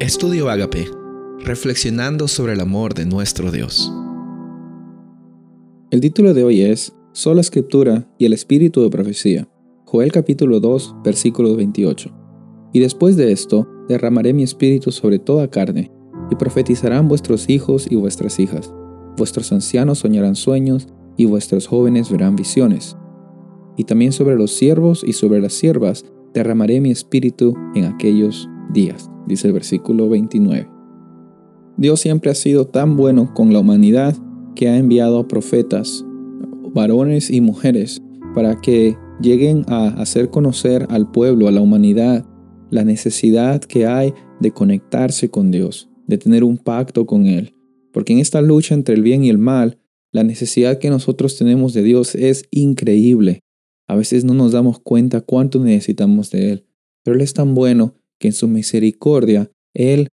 [0.00, 0.88] Estudio Agape,
[1.40, 3.92] reflexionando sobre el amor de nuestro Dios.
[5.90, 9.46] El título de hoy es Sola Escritura y el Espíritu de Profecía.
[9.84, 12.10] Joel capítulo 2, versículo 28.
[12.72, 15.92] Y después de esto, derramaré mi espíritu sobre toda carne,
[16.30, 18.72] y profetizarán vuestros hijos y vuestras hijas.
[19.18, 20.88] Vuestros ancianos soñarán sueños,
[21.18, 22.96] y vuestros jóvenes verán visiones.
[23.76, 29.10] Y también sobre los siervos y sobre las siervas derramaré mi espíritu en aquellos días,
[29.30, 30.68] dice el versículo 29.
[31.76, 34.16] Dios siempre ha sido tan bueno con la humanidad
[34.54, 36.04] que ha enviado profetas,
[36.74, 38.02] varones y mujeres,
[38.34, 42.26] para que lleguen a hacer conocer al pueblo, a la humanidad,
[42.70, 47.54] la necesidad que hay de conectarse con Dios, de tener un pacto con Él.
[47.92, 49.78] Porque en esta lucha entre el bien y el mal,
[50.12, 53.40] la necesidad que nosotros tenemos de Dios es increíble.
[53.88, 56.66] A veces no nos damos cuenta cuánto necesitamos de Él,
[57.02, 60.08] pero Él es tan bueno que en su misericordia Él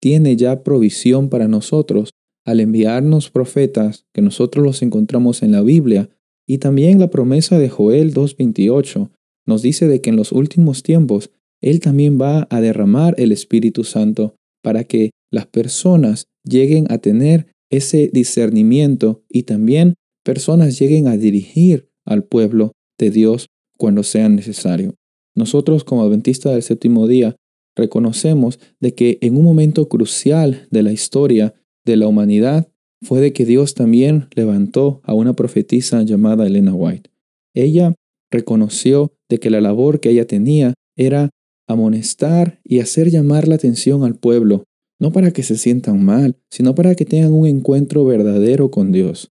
[0.00, 2.10] tiene ya provisión para nosotros
[2.44, 6.10] al enviarnos profetas que nosotros los encontramos en la Biblia
[6.46, 9.10] y también la promesa de Joel 2.28
[9.46, 13.84] nos dice de que en los últimos tiempos Él también va a derramar el Espíritu
[13.84, 21.16] Santo para que las personas lleguen a tener ese discernimiento y también personas lleguen a
[21.16, 23.46] dirigir al pueblo de Dios
[23.78, 24.94] cuando sea necesario.
[25.34, 27.36] Nosotros como adventistas del séptimo día
[27.76, 32.68] reconocemos de que en un momento crucial de la historia de la humanidad
[33.02, 37.10] fue de que Dios también levantó a una profetisa llamada Elena White.
[37.54, 37.94] Ella
[38.30, 41.30] reconoció de que la labor que ella tenía era
[41.68, 44.64] amonestar y hacer llamar la atención al pueblo,
[45.00, 49.30] no para que se sientan mal, sino para que tengan un encuentro verdadero con Dios.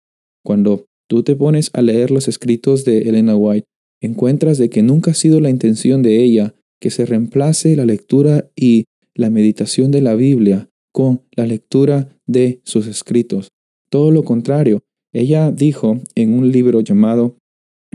[0.44, 3.66] Cuando tú te pones a leer los escritos de Elena White,
[4.00, 8.50] encuentras de que nunca ha sido la intención de ella que se reemplace la lectura
[8.56, 13.48] y la meditación de la Biblia con la lectura de sus escritos.
[13.90, 14.82] Todo lo contrario,
[15.12, 17.36] ella dijo en un libro llamado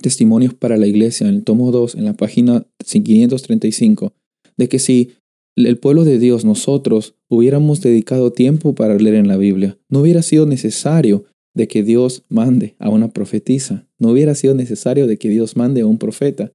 [0.02, 4.14] Testimonios para la Iglesia, en el tomo 2, en la página 535,
[4.58, 5.12] de que si
[5.56, 10.22] el pueblo de Dios, nosotros, hubiéramos dedicado tiempo para leer en la Biblia, no hubiera
[10.22, 15.30] sido necesario de que Dios mande a una profetisa, no hubiera sido necesario de que
[15.30, 16.54] Dios mande a un profeta,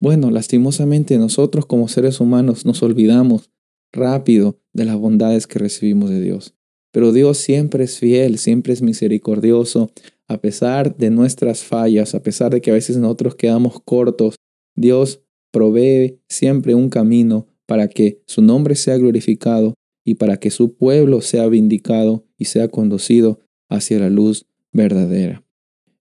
[0.00, 3.50] bueno, lastimosamente nosotros como seres humanos nos olvidamos
[3.92, 6.54] rápido de las bondades que recibimos de Dios.
[6.92, 9.90] Pero Dios siempre es fiel, siempre es misericordioso,
[10.26, 14.36] a pesar de nuestras fallas, a pesar de que a veces nosotros quedamos cortos,
[14.76, 20.74] Dios provee siempre un camino para que su nombre sea glorificado y para que su
[20.74, 25.44] pueblo sea vindicado y sea conducido hacia la luz verdadera.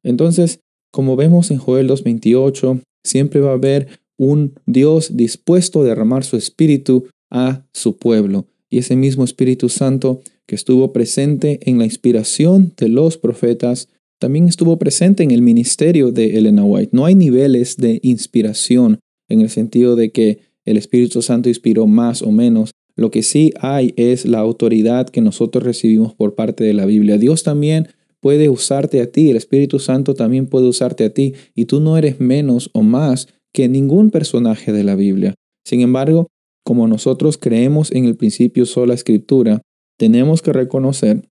[0.04, 3.88] Entonces, como vemos en Joel 2.28, Siempre va a haber
[4.18, 8.48] un Dios dispuesto a derramar su espíritu a su pueblo.
[8.70, 14.48] Y ese mismo Espíritu Santo que estuvo presente en la inspiración de los profetas, también
[14.48, 16.92] estuvo presente en el ministerio de Elena White.
[16.94, 22.22] No hay niveles de inspiración en el sentido de que el Espíritu Santo inspiró más
[22.22, 22.72] o menos.
[22.96, 27.18] Lo que sí hay es la autoridad que nosotros recibimos por parte de la Biblia.
[27.18, 27.90] Dios también
[28.22, 31.98] puede usarte a ti, el Espíritu Santo también puede usarte a ti, y tú no
[31.98, 35.36] eres menos o más que ningún personaje de la Biblia.
[35.66, 36.28] Sin embargo,
[36.64, 39.62] como nosotros creemos en el principio sola escritura,
[39.98, 41.28] tenemos que reconocer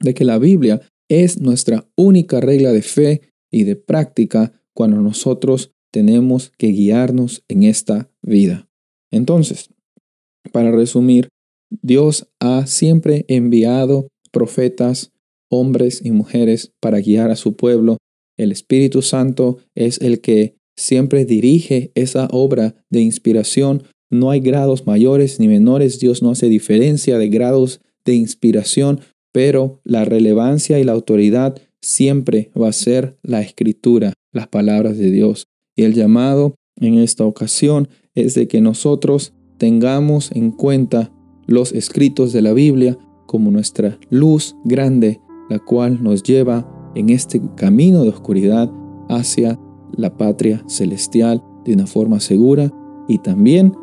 [0.00, 5.72] de que la Biblia es nuestra única regla de fe y de práctica cuando nosotros
[5.90, 8.68] tenemos que guiarnos en esta vida.
[9.10, 9.70] Entonces,
[10.52, 11.28] para resumir,
[11.70, 15.12] Dios ha siempre enviado profetas,
[15.50, 17.98] hombres y mujeres para guiar a su pueblo.
[18.36, 23.82] El Espíritu Santo es el que siempre dirige esa obra de inspiración.
[24.10, 25.98] No hay grados mayores ni menores.
[25.98, 29.00] Dios no hace diferencia de grados de inspiración,
[29.32, 35.10] pero la relevancia y la autoridad siempre va a ser la escritura, las palabras de
[35.10, 35.46] Dios.
[35.76, 41.12] Y el llamado en esta ocasión es de que nosotros tengamos en cuenta
[41.46, 47.40] los escritos de la Biblia como nuestra luz grande la cual nos lleva en este
[47.54, 48.70] camino de oscuridad
[49.08, 49.58] hacia
[49.92, 52.70] la patria celestial de una forma segura
[53.08, 53.74] y también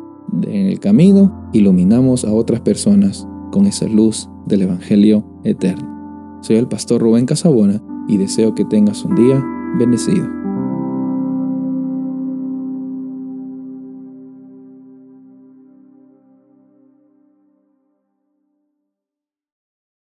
[0.42, 6.38] en el camino iluminamos a otras personas con esa luz del Evangelio eterno.
[6.42, 9.44] Soy el pastor Rubén Casabona y deseo que tengas un día
[9.78, 10.45] bendecido.